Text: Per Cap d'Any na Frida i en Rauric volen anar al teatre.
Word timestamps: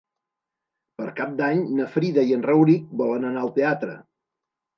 Per 1.01 1.09
Cap 1.19 1.35
d'Any 1.41 1.61
na 1.81 1.85
Frida 1.97 2.23
i 2.31 2.33
en 2.39 2.47
Rauric 2.47 2.89
volen 3.03 3.29
anar 3.33 3.45
al 3.45 3.53
teatre. 3.61 3.97